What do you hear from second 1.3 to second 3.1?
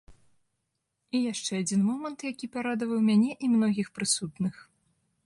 яшчэ адзін момант, які парадаваў